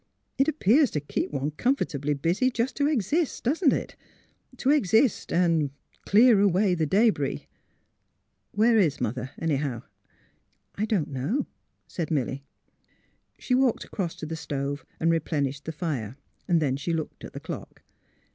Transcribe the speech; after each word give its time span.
It 0.39 0.47
appears 0.47 0.89
to 0.91 0.99
keep 0.99 1.29
one 1.29 1.51
comfortably 1.51 2.15
busy 2.15 2.49
just 2.49 2.75
to 2.77 2.87
exist, 2.87 3.43
doesn't 3.43 3.71
it?— 3.71 3.95
To 4.57 4.71
exist 4.71 5.31
and— 5.31 5.61
er— 5.65 5.69
clear 6.07 6.39
away 6.39 6.73
the 6.73 6.87
debris. 6.87 7.45
Where 8.51 8.79
is 8.79 8.99
Mother, 8.99 9.29
anyway! 9.37 9.81
"''I 10.81 10.85
don't 10.85 11.09
know," 11.11 11.45
said 11.85 12.09
Milly. 12.09 12.43
She 13.37 13.53
walked 13.53 13.83
across 13.83 14.15
to 14.15 14.25
the 14.25 14.35
stove 14.35 14.83
and 14.99 15.11
replenished 15.11 15.65
the 15.65 15.71
fire. 15.71 16.17
Then 16.47 16.77
she 16.77 16.93
looked 16.93 17.23
at 17.23 17.33
the 17.33 17.39
clock. 17.39 17.83